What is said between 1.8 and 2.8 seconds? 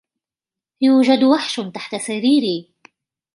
سريري.